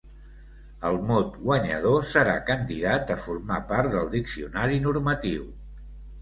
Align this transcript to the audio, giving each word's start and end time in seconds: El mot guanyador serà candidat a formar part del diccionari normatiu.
El 0.87 0.95
mot 1.09 1.35
guanyador 1.43 2.01
serà 2.11 2.33
candidat 2.47 3.13
a 3.17 3.19
formar 3.27 3.61
part 3.73 3.93
del 3.97 4.11
diccionari 4.17 4.83
normatiu. 4.89 5.47